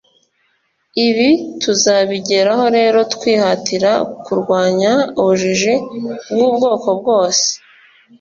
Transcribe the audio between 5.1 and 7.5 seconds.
ubujiji bw‘ubwoko bwose